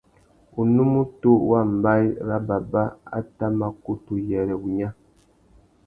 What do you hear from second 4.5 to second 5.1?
wunya.